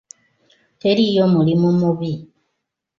Teriiyo 0.79 1.23
mulimu 1.33 1.69
mubi. 1.79 2.11